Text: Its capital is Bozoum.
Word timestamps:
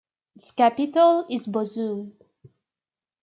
Its 0.35 0.49
capital 0.53 1.27
is 1.29 1.45
Bozoum. 1.45 2.13